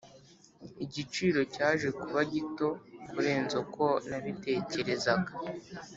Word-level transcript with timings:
igiciro 0.85 1.39
cyaje 1.53 1.87
kuba 1.99 2.19
gito 2.31 2.67
kurenza 3.09 3.55
uko 3.63 3.85
nabitekerezaga. 4.09 5.31